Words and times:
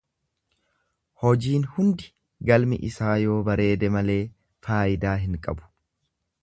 Hojiin 1.23 1.67
hundi 1.75 2.07
galmi 2.51 2.81
isaa 2.91 3.13
yoo 3.27 3.39
bareede 3.51 3.93
malee 3.99 4.19
faayidaa 4.69 5.15
hin 5.29 5.39
qabu. 5.49 5.71